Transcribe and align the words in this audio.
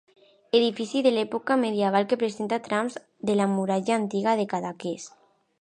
Edifici 0.59 1.01
d'època 1.07 1.57
medieval 1.65 2.09
que 2.13 2.19
presenta 2.25 2.61
trams 2.71 2.99
de 3.31 3.39
la 3.43 3.49
muralla 3.55 3.97
antiga 4.01 4.37
de 4.41 4.51
Cadaqués. 4.57 5.11